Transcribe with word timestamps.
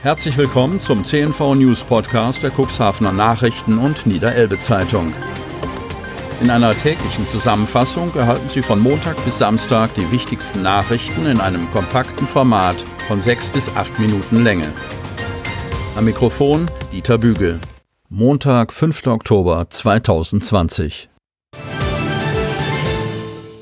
Herzlich 0.00 0.36
willkommen 0.36 0.78
zum 0.78 1.04
CNV 1.04 1.56
News 1.56 1.82
Podcast 1.82 2.44
der 2.44 2.52
Cuxhavener 2.52 3.12
Nachrichten 3.12 3.78
und 3.78 4.06
Niederelbe 4.06 4.56
Zeitung. 4.56 5.12
In 6.40 6.50
einer 6.50 6.72
täglichen 6.72 7.26
Zusammenfassung 7.26 8.14
erhalten 8.14 8.48
Sie 8.48 8.62
von 8.62 8.78
Montag 8.78 9.16
bis 9.24 9.38
Samstag 9.38 9.92
die 9.94 10.08
wichtigsten 10.12 10.62
Nachrichten 10.62 11.26
in 11.26 11.40
einem 11.40 11.68
kompakten 11.72 12.28
Format 12.28 12.76
von 13.08 13.20
sechs 13.20 13.50
bis 13.50 13.74
acht 13.74 13.98
Minuten 13.98 14.44
Länge. 14.44 14.72
Am 15.96 16.04
Mikrofon 16.04 16.70
Dieter 16.92 17.18
Bügel. 17.18 17.58
Montag, 18.08 18.72
5. 18.72 19.04
Oktober 19.08 19.68
2020. 19.68 21.08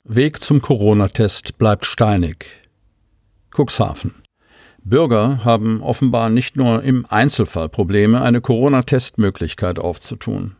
Weg 0.04 0.42
zum 0.42 0.60
Corona-Test 0.60 1.56
bleibt 1.56 1.86
steinig. 1.86 2.44
Cuxhaven. 3.50 4.25
Bürger 4.88 5.44
haben 5.44 5.82
offenbar 5.82 6.30
nicht 6.30 6.54
nur 6.54 6.84
im 6.84 7.06
Einzelfall 7.08 7.68
Probleme, 7.68 8.22
eine 8.22 8.40
Corona-Testmöglichkeit 8.40 9.80
aufzutun. 9.80 10.54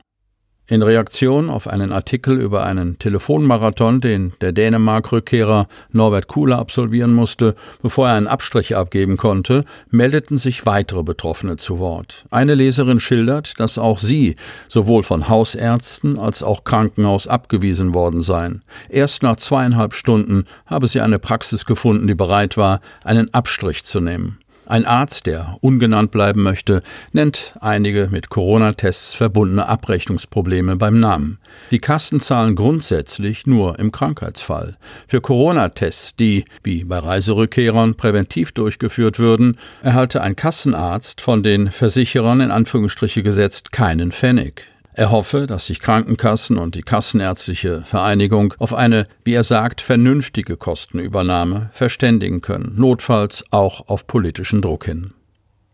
In 0.68 0.82
Reaktion 0.82 1.48
auf 1.48 1.68
einen 1.68 1.92
Artikel 1.92 2.40
über 2.40 2.64
einen 2.64 2.98
Telefonmarathon, 2.98 4.00
den 4.00 4.32
der 4.40 4.50
Dänemark-Rückkehrer 4.50 5.68
Norbert 5.92 6.26
Kuhler 6.26 6.58
absolvieren 6.58 7.14
musste, 7.14 7.54
bevor 7.82 8.08
er 8.08 8.14
einen 8.14 8.26
Abstrich 8.26 8.74
abgeben 8.74 9.16
konnte, 9.16 9.64
meldeten 9.92 10.38
sich 10.38 10.66
weitere 10.66 11.04
Betroffene 11.04 11.54
zu 11.54 11.78
Wort. 11.78 12.24
Eine 12.32 12.56
Leserin 12.56 12.98
schildert, 12.98 13.60
dass 13.60 13.78
auch 13.78 14.00
sie 14.00 14.34
sowohl 14.68 15.04
von 15.04 15.28
Hausärzten 15.28 16.18
als 16.18 16.42
auch 16.42 16.64
Krankenhaus 16.64 17.28
abgewiesen 17.28 17.94
worden 17.94 18.20
seien. 18.20 18.62
Erst 18.88 19.22
nach 19.22 19.36
zweieinhalb 19.36 19.94
Stunden 19.94 20.46
habe 20.66 20.88
sie 20.88 21.00
eine 21.00 21.20
Praxis 21.20 21.64
gefunden, 21.64 22.08
die 22.08 22.16
bereit 22.16 22.56
war, 22.56 22.80
einen 23.04 23.32
Abstrich 23.32 23.84
zu 23.84 24.00
nehmen. 24.00 24.38
Ein 24.68 24.84
Arzt, 24.84 25.26
der 25.26 25.58
ungenannt 25.60 26.10
bleiben 26.10 26.42
möchte, 26.42 26.82
nennt 27.12 27.54
einige 27.60 28.08
mit 28.10 28.30
Corona-Tests 28.30 29.14
verbundene 29.14 29.68
Abrechnungsprobleme 29.68 30.74
beim 30.74 30.98
Namen. 30.98 31.38
Die 31.70 31.78
Kassen 31.78 32.18
zahlen 32.18 32.56
grundsätzlich 32.56 33.46
nur 33.46 33.78
im 33.78 33.92
Krankheitsfall. 33.92 34.76
Für 35.06 35.20
Corona-Tests, 35.20 36.16
die, 36.16 36.44
wie 36.64 36.82
bei 36.82 36.98
Reiserückkehrern, 36.98 37.94
präventiv 37.94 38.50
durchgeführt 38.50 39.20
würden, 39.20 39.56
erhalte 39.82 40.20
ein 40.20 40.34
Kassenarzt 40.34 41.20
von 41.20 41.44
den 41.44 41.70
Versicherern 41.70 42.40
in 42.40 42.50
Anführungsstriche 42.50 43.22
gesetzt 43.22 43.70
keinen 43.70 44.10
Pfennig. 44.10 44.64
Er 44.98 45.10
hoffe, 45.10 45.46
dass 45.46 45.66
sich 45.66 45.80
Krankenkassen 45.80 46.56
und 46.56 46.74
die 46.74 46.80
Kassenärztliche 46.80 47.82
Vereinigung 47.84 48.54
auf 48.58 48.72
eine, 48.72 49.06
wie 49.24 49.34
er 49.34 49.44
sagt, 49.44 49.82
vernünftige 49.82 50.56
Kostenübernahme 50.56 51.68
verständigen 51.70 52.40
können, 52.40 52.72
notfalls 52.76 53.44
auch 53.50 53.88
auf 53.88 54.06
politischen 54.06 54.62
Druck 54.62 54.86
hin. 54.86 55.12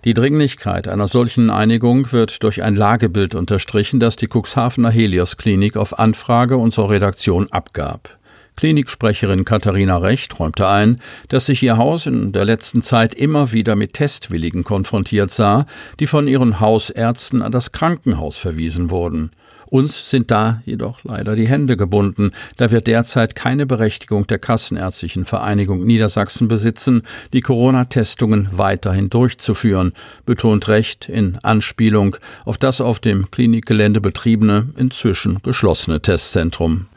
Die 0.04 0.14
Dringlichkeit 0.14 0.88
einer 0.88 1.06
solchen 1.06 1.50
Einigung 1.50 2.10
wird 2.10 2.42
durch 2.42 2.64
ein 2.64 2.74
Lagebild 2.74 3.36
unterstrichen, 3.36 4.00
das 4.00 4.16
die 4.16 4.26
Cuxhavener 4.26 4.90
Helios 4.90 5.36
Klinik 5.36 5.76
auf 5.76 6.00
Anfrage 6.00 6.56
unserer 6.56 6.90
Redaktion 6.90 7.46
abgab. 7.52 8.18
Kliniksprecherin 8.56 9.44
Katharina 9.44 9.96
Recht 9.98 10.38
räumte 10.38 10.68
ein, 10.68 10.98
dass 11.28 11.46
sich 11.46 11.62
ihr 11.62 11.76
Haus 11.76 12.06
in 12.06 12.32
der 12.32 12.44
letzten 12.44 12.82
Zeit 12.82 13.14
immer 13.14 13.52
wieder 13.52 13.76
mit 13.76 13.94
Testwilligen 13.94 14.64
konfrontiert 14.64 15.30
sah, 15.30 15.66
die 16.00 16.06
von 16.06 16.28
ihren 16.28 16.60
Hausärzten 16.60 17.42
an 17.42 17.52
das 17.52 17.72
Krankenhaus 17.72 18.38
verwiesen 18.38 18.90
wurden. 18.90 19.30
Uns 19.72 20.10
sind 20.10 20.30
da 20.30 20.60
jedoch 20.66 21.02
leider 21.02 21.34
die 21.34 21.48
Hände 21.48 21.78
gebunden, 21.78 22.32
da 22.58 22.70
wir 22.70 22.82
derzeit 22.82 23.34
keine 23.34 23.64
Berechtigung 23.64 24.26
der 24.26 24.38
Kassenärztlichen 24.38 25.24
Vereinigung 25.24 25.86
Niedersachsen 25.86 26.46
besitzen, 26.46 27.04
die 27.32 27.40
Corona-Testungen 27.40 28.48
weiterhin 28.52 29.08
durchzuführen, 29.08 29.94
betont 30.26 30.68
Recht 30.68 31.08
in 31.08 31.38
Anspielung 31.42 32.16
auf 32.44 32.58
das 32.58 32.82
auf 32.82 33.00
dem 33.00 33.30
Klinikgelände 33.30 34.02
betriebene, 34.02 34.68
inzwischen 34.76 35.38
geschlossene 35.42 36.02
Testzentrum. 36.02 36.88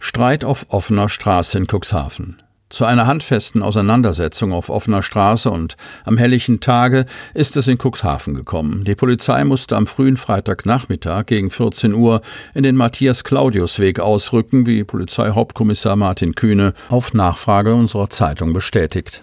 Streit 0.00 0.44
auf 0.44 0.66
offener 0.68 1.08
Straße 1.08 1.58
in 1.58 1.66
Cuxhaven. 1.66 2.42
Zu 2.70 2.84
einer 2.84 3.06
handfesten 3.06 3.62
Auseinandersetzung 3.62 4.52
auf 4.52 4.68
offener 4.68 5.02
Straße 5.02 5.50
und 5.50 5.76
am 6.04 6.18
helllichen 6.18 6.60
Tage 6.60 7.06
ist 7.32 7.56
es 7.56 7.66
in 7.66 7.78
Cuxhaven 7.78 8.34
gekommen. 8.34 8.84
Die 8.84 8.94
Polizei 8.94 9.42
musste 9.44 9.74
am 9.74 9.86
frühen 9.86 10.18
Freitagnachmittag 10.18 11.26
gegen 11.26 11.50
14 11.50 11.94
Uhr 11.94 12.20
in 12.54 12.62
den 12.64 12.76
Matthias-Claudius-Weg 12.76 14.00
ausrücken, 14.00 14.66
wie 14.66 14.84
Polizeihauptkommissar 14.84 15.96
Martin 15.96 16.34
Kühne 16.34 16.74
auf 16.90 17.14
Nachfrage 17.14 17.74
unserer 17.74 18.10
Zeitung 18.10 18.52
bestätigt. 18.52 19.22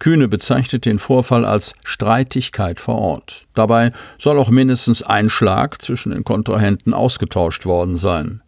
Kühne 0.00 0.26
bezeichnet 0.26 0.84
den 0.84 0.98
Vorfall 0.98 1.44
als 1.44 1.74
Streitigkeit 1.84 2.80
vor 2.80 2.98
Ort. 2.98 3.46
Dabei 3.54 3.92
soll 4.18 4.38
auch 4.38 4.50
mindestens 4.50 5.02
ein 5.02 5.28
Schlag 5.28 5.80
zwischen 5.80 6.10
den 6.10 6.24
Kontrahenten 6.24 6.92
ausgetauscht 6.92 7.66
worden 7.66 7.96
sein. 7.96 8.42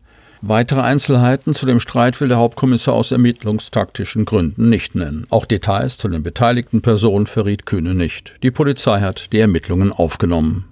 Weitere 0.45 0.81
Einzelheiten 0.81 1.55
zu 1.55 1.67
dem 1.67 1.79
Streit 1.79 2.21
will 2.21 2.27
der 2.27 2.39
Hauptkommissar 2.39 2.95
aus 2.95 3.13
ermittlungstaktischen 3.13 4.25
Gründen 4.25 4.69
nicht 4.69 4.97
nennen. 4.97 5.25
Auch 5.31 5.47
Details 5.47 5.99
zu 5.99 6.09
den 6.09 6.25
beteiligten 6.25 6.83
Personen 6.83 7.29
verriet 7.29 7.65
Kühne 7.65 7.95
nicht. 7.95 8.35
Die 8.43 8.51
Polizei 8.51 9.01
hat 9.01 9.33
die 9.33 9.39
Ermittlungen 9.39 9.93
aufgenommen. 9.93 10.65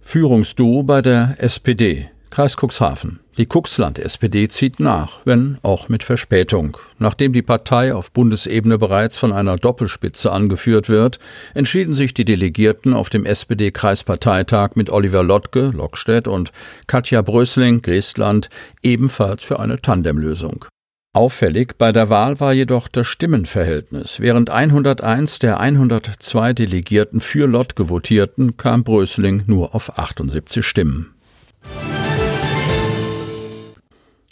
Führungsduo 0.00 0.84
bei 0.84 1.02
der 1.02 1.36
SPD. 1.36 2.08
Kreis 2.36 2.54
Cuxhaven. 2.58 3.20
Die 3.38 3.46
Cuxland-SPD 3.46 4.50
zieht 4.50 4.78
nach, 4.78 5.20
wenn 5.24 5.56
auch 5.62 5.88
mit 5.88 6.04
Verspätung. 6.04 6.76
Nachdem 6.98 7.32
die 7.32 7.40
Partei 7.40 7.94
auf 7.94 8.12
Bundesebene 8.12 8.76
bereits 8.76 9.16
von 9.16 9.32
einer 9.32 9.56
Doppelspitze 9.56 10.30
angeführt 10.30 10.90
wird, 10.90 11.18
entschieden 11.54 11.94
sich 11.94 12.12
die 12.12 12.26
Delegierten 12.26 12.92
auf 12.92 13.08
dem 13.08 13.24
SPD-Kreisparteitag 13.24 14.72
mit 14.74 14.90
Oliver 14.90 15.22
Lottke, 15.22 15.70
Lockstedt 15.74 16.28
und 16.28 16.52
Katja 16.86 17.22
Brösling, 17.22 17.80
Griesland, 17.80 18.50
ebenfalls 18.82 19.42
für 19.42 19.58
eine 19.58 19.80
Tandemlösung. 19.80 20.66
Auffällig 21.14 21.78
bei 21.78 21.90
der 21.90 22.10
Wahl 22.10 22.38
war 22.38 22.52
jedoch 22.52 22.88
das 22.88 23.06
Stimmenverhältnis. 23.06 24.20
Während 24.20 24.50
101 24.50 25.38
der 25.38 25.58
102 25.58 26.52
Delegierten 26.52 27.22
für 27.22 27.46
Lottke 27.46 27.88
votierten, 27.88 28.58
kam 28.58 28.84
Brösling 28.84 29.44
nur 29.46 29.74
auf 29.74 29.98
78 29.98 30.66
Stimmen. 30.66 31.15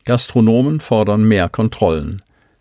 Gastronomen 0.04 0.80
fordern 0.80 1.24
mehr 1.24 1.48
Kontrollen. 1.48 2.20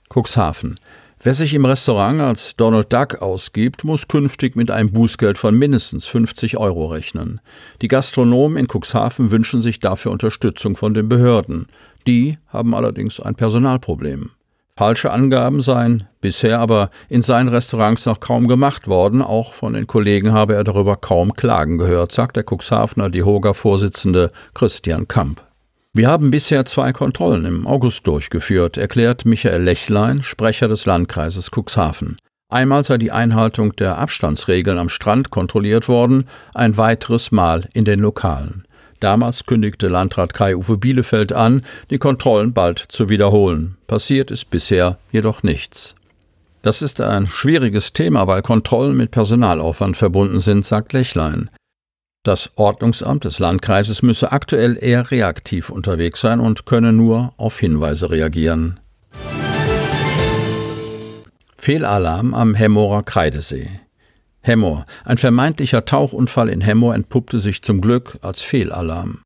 Cuxhaven. 0.09 0.79
Wer 1.21 1.33
sich 1.33 1.53
im 1.53 1.65
Restaurant 1.65 2.21
als 2.21 2.55
Donald 2.55 2.93
Duck 2.93 3.21
ausgibt, 3.21 3.83
muss 3.83 4.07
künftig 4.07 4.55
mit 4.55 4.71
einem 4.71 4.91
Bußgeld 4.91 5.37
von 5.37 5.53
mindestens 5.53 6.07
50 6.07 6.57
Euro 6.57 6.87
rechnen. 6.87 7.41
Die 7.81 7.89
Gastronomen 7.89 8.57
in 8.57 8.67
Cuxhaven 8.67 9.29
wünschen 9.31 9.61
sich 9.61 9.81
dafür 9.81 10.13
Unterstützung 10.13 10.77
von 10.77 10.93
den 10.93 11.09
Behörden. 11.09 11.67
Die 12.07 12.37
haben 12.47 12.73
allerdings 12.73 13.19
ein 13.19 13.35
Personalproblem. 13.35 14.31
Falsche 14.77 15.11
Angaben 15.11 15.59
seien 15.59 16.07
bisher 16.21 16.59
aber 16.59 16.91
in 17.09 17.21
seinen 17.21 17.49
Restaurants 17.49 18.05
noch 18.05 18.21
kaum 18.21 18.47
gemacht 18.47 18.87
worden. 18.87 19.21
Auch 19.21 19.53
von 19.53 19.73
den 19.73 19.85
Kollegen 19.85 20.31
habe 20.31 20.55
er 20.55 20.63
darüber 20.63 20.95
kaum 20.95 21.33
Klagen 21.33 21.77
gehört, 21.77 22.13
sagt 22.13 22.37
der 22.37 22.45
Cuxhavener 22.49 23.09
DIHOGA-Vorsitzende 23.09 24.31
Christian 24.53 25.09
Kamp. 25.09 25.43
Wir 25.95 26.07
haben 26.07 26.31
bisher 26.31 26.65
zwei 26.65 26.91
Kontrollen 26.91 27.45
im 27.45 27.67
August 27.67 28.07
durchgeführt, 28.07 28.77
erklärt 28.77 29.25
Michael 29.25 29.61
Lechlein, 29.61 30.23
Sprecher 30.23 30.67
des 30.67 30.87
Landkreises 30.87 31.51
Cuxhaven. 31.51 32.17
Einmal 32.49 32.83
sei 32.83 32.97
die 32.97 33.11
Einhaltung 33.11 33.75
der 33.75 33.99
Abstandsregeln 33.99 34.79
am 34.79 34.89
Strand 34.89 35.29
kontrolliert 35.29 35.87
worden, 35.87 36.27
ein 36.55 36.77
weiteres 36.77 37.31
Mal 37.31 37.69
in 37.73 37.85
den 37.85 37.99
Lokalen. 37.99 38.65
Damals 39.01 39.45
kündigte 39.45 39.87
Landrat 39.87 40.33
Kai-Uwe 40.33 40.79
Bielefeld 40.79 41.31
an, 41.31 41.63
die 41.91 41.99
Kontrollen 41.99 42.53
bald 42.53 42.79
zu 42.79 43.09
wiederholen. 43.09 43.77
Passiert 43.85 44.31
ist 44.31 44.49
bisher 44.49 44.97
jedoch 45.11 45.43
nichts. 45.43 45.93
Das 46.63 46.81
ist 46.81 47.01
ein 47.01 47.27
schwieriges 47.27 47.93
Thema, 47.93 48.25
weil 48.25 48.41
Kontrollen 48.41 48.97
mit 48.97 49.11
Personalaufwand 49.11 49.95
verbunden 49.95 50.39
sind, 50.39 50.65
sagt 50.65 50.93
Lechlein. 50.93 51.51
Das 52.23 52.51
Ordnungsamt 52.55 53.25
des 53.25 53.39
Landkreises 53.39 54.01
müsse 54.01 54.31
aktuell 54.31 54.77
eher 54.81 55.11
reaktiv 55.11 55.69
unterwegs 55.69 56.21
sein 56.21 56.39
und 56.39 56.65
könne 56.65 56.93
nur 56.93 57.33
auf 57.35 57.59
Hinweise 57.59 58.11
reagieren. 58.11 58.79
Fehlalarm 61.57 62.33
am 62.33 62.55
Hemmorer 62.55 63.03
Kreidesee. 63.03 63.69
Hemmor. 64.41 64.85
Ein 65.03 65.17
vermeintlicher 65.17 65.83
Tauchunfall 65.83 66.47
in 66.47 66.61
Hemmor 66.61 66.95
entpuppte 66.95 67.39
sich 67.39 67.61
zum 67.61 67.81
Glück 67.81 68.17
als 68.21 68.41
Fehlalarm. 68.41 69.19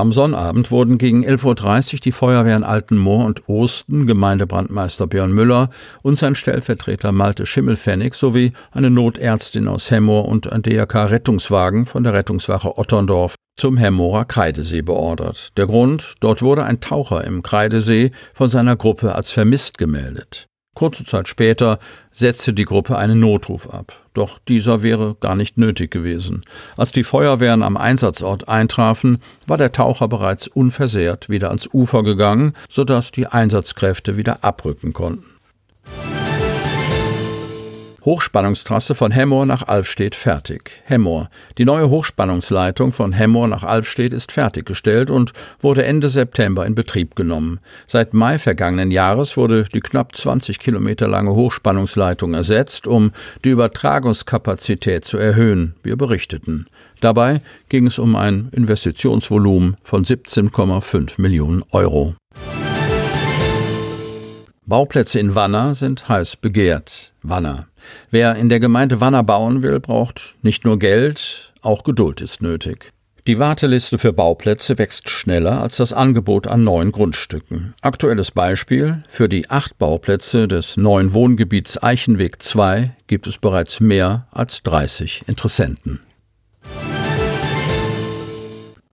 Am 0.00 0.12
Sonnabend 0.12 0.70
wurden 0.70 0.96
gegen 0.96 1.26
11.30 1.26 1.94
Uhr 1.94 1.98
die 1.98 2.12
Feuerwehren 2.12 2.62
Altenmoor 2.62 3.24
und 3.24 3.48
Osten, 3.48 4.06
Gemeindebrandmeister 4.06 5.08
Björn 5.08 5.32
Müller 5.32 5.70
und 6.04 6.16
sein 6.16 6.36
Stellvertreter 6.36 7.10
Malte 7.10 7.46
Schimmelfennig 7.46 8.14
sowie 8.14 8.52
eine 8.70 8.90
Notärztin 8.90 9.66
aus 9.66 9.90
Hemmoor 9.90 10.26
und 10.26 10.52
ein 10.52 10.62
DRK-Rettungswagen 10.62 11.84
von 11.84 12.04
der 12.04 12.12
Rettungswache 12.12 12.78
Otterndorf 12.78 13.34
zum 13.56 13.76
Hemmorer 13.76 14.24
Kreidesee 14.24 14.82
beordert. 14.82 15.58
Der 15.58 15.66
Grund, 15.66 16.14
dort 16.20 16.42
wurde 16.42 16.62
ein 16.62 16.80
Taucher 16.80 17.24
im 17.24 17.42
Kreidesee 17.42 18.12
von 18.34 18.48
seiner 18.48 18.76
Gruppe 18.76 19.16
als 19.16 19.32
vermisst 19.32 19.78
gemeldet. 19.78 20.47
Kurze 20.78 21.04
Zeit 21.04 21.26
später 21.26 21.80
setzte 22.12 22.52
die 22.52 22.64
Gruppe 22.64 22.96
einen 22.96 23.18
Notruf 23.18 23.68
ab. 23.68 23.94
Doch 24.14 24.38
dieser 24.38 24.84
wäre 24.84 25.16
gar 25.18 25.34
nicht 25.34 25.58
nötig 25.58 25.90
gewesen. 25.90 26.44
Als 26.76 26.92
die 26.92 27.02
Feuerwehren 27.02 27.64
am 27.64 27.76
Einsatzort 27.76 28.48
eintrafen, 28.48 29.18
war 29.48 29.56
der 29.56 29.72
Taucher 29.72 30.06
bereits 30.06 30.46
unversehrt 30.46 31.28
wieder 31.28 31.48
ans 31.48 31.68
Ufer 31.72 32.04
gegangen, 32.04 32.52
sodass 32.68 33.10
die 33.10 33.26
Einsatzkräfte 33.26 34.16
wieder 34.16 34.44
abrücken 34.44 34.92
konnten. 34.92 35.37
Hochspannungstrasse 38.04 38.94
von 38.94 39.10
Hemmoor 39.10 39.44
nach 39.44 39.66
Alfstedt 39.66 40.14
fertig. 40.14 40.82
Hemmoor. 40.84 41.28
Die 41.58 41.64
neue 41.64 41.90
Hochspannungsleitung 41.90 42.92
von 42.92 43.12
Hemmoor 43.12 43.48
nach 43.48 43.64
Alfstedt 43.64 44.12
ist 44.12 44.32
fertiggestellt 44.32 45.10
und 45.10 45.32
wurde 45.60 45.84
Ende 45.84 46.08
September 46.08 46.64
in 46.64 46.74
Betrieb 46.74 47.16
genommen. 47.16 47.60
Seit 47.86 48.14
Mai 48.14 48.38
vergangenen 48.38 48.90
Jahres 48.90 49.36
wurde 49.36 49.64
die 49.64 49.80
knapp 49.80 50.14
20 50.14 50.58
Kilometer 50.58 51.08
lange 51.08 51.34
Hochspannungsleitung 51.34 52.34
ersetzt, 52.34 52.86
um 52.86 53.12
die 53.44 53.50
Übertragungskapazität 53.50 55.04
zu 55.04 55.18
erhöhen, 55.18 55.74
wir 55.82 55.96
berichteten. 55.96 56.66
Dabei 57.00 57.40
ging 57.68 57.86
es 57.86 57.98
um 57.98 58.16
ein 58.16 58.48
Investitionsvolumen 58.52 59.76
von 59.82 60.04
17,5 60.04 61.20
Millionen 61.20 61.62
Euro. 61.72 62.14
Bauplätze 64.68 65.18
in 65.18 65.34
Wanner 65.34 65.74
sind 65.74 66.10
heiß 66.10 66.36
begehrt. 66.36 67.14
Wanner. 67.22 67.68
Wer 68.10 68.34
in 68.34 68.50
der 68.50 68.60
Gemeinde 68.60 69.00
Wanner 69.00 69.22
bauen 69.22 69.62
will, 69.62 69.80
braucht 69.80 70.36
nicht 70.42 70.66
nur 70.66 70.78
Geld, 70.78 71.54
auch 71.62 71.84
Geduld 71.84 72.20
ist 72.20 72.42
nötig. 72.42 72.92
Die 73.26 73.38
Warteliste 73.38 73.96
für 73.96 74.12
Bauplätze 74.12 74.76
wächst 74.76 75.08
schneller 75.08 75.62
als 75.62 75.78
das 75.78 75.94
Angebot 75.94 76.46
an 76.46 76.60
neuen 76.60 76.92
Grundstücken. 76.92 77.72
Aktuelles 77.80 78.30
Beispiel: 78.30 79.02
Für 79.08 79.30
die 79.30 79.48
acht 79.48 79.78
Bauplätze 79.78 80.46
des 80.46 80.76
neuen 80.76 81.14
Wohngebiets 81.14 81.82
Eichenweg 81.82 82.42
2 82.42 82.94
gibt 83.06 83.26
es 83.26 83.38
bereits 83.38 83.80
mehr 83.80 84.26
als 84.32 84.62
30 84.64 85.24
Interessenten. 85.26 86.00